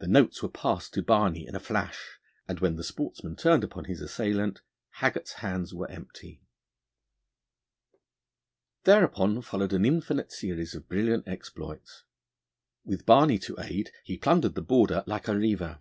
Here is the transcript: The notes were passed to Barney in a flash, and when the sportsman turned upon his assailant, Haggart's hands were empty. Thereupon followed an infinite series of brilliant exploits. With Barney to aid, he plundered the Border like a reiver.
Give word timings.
The 0.00 0.08
notes 0.08 0.42
were 0.42 0.50
passed 0.50 0.92
to 0.92 1.02
Barney 1.02 1.46
in 1.46 1.54
a 1.54 1.58
flash, 1.58 2.18
and 2.46 2.60
when 2.60 2.76
the 2.76 2.84
sportsman 2.84 3.34
turned 3.34 3.64
upon 3.64 3.86
his 3.86 4.02
assailant, 4.02 4.60
Haggart's 4.96 5.32
hands 5.40 5.72
were 5.72 5.90
empty. 5.90 6.42
Thereupon 8.84 9.40
followed 9.40 9.72
an 9.72 9.86
infinite 9.86 10.32
series 10.32 10.74
of 10.74 10.86
brilliant 10.86 11.26
exploits. 11.26 12.02
With 12.84 13.06
Barney 13.06 13.38
to 13.38 13.56
aid, 13.58 13.90
he 14.04 14.18
plundered 14.18 14.54
the 14.54 14.60
Border 14.60 15.02
like 15.06 15.28
a 15.28 15.34
reiver. 15.34 15.80